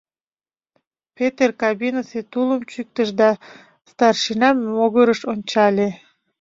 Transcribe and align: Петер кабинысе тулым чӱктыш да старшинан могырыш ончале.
Петер 1.15 1.51
кабинысе 1.61 2.19
тулым 2.31 2.61
чӱктыш 2.71 3.09
да 3.19 3.29
старшинан 3.91 4.55
могырыш 4.75 5.21
ончале. 5.31 5.87